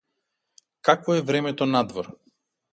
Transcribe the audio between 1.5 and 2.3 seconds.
надвор?